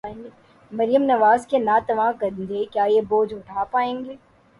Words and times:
مریم 0.71 1.03
نواز 1.03 1.45
کے 1.47 1.57
ناتواں 1.57 2.11
کندھے، 2.19 2.63
کیا 2.71 2.83
یہ 2.83 3.01
بوجھ 3.09 3.33
اٹھا 3.33 3.63
پائیں 3.71 4.05
گے؟ 4.05 4.15